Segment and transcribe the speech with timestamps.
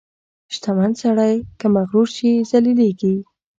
[0.53, 3.15] •شتمن سړی که مغرور شي، ذلیلېږي.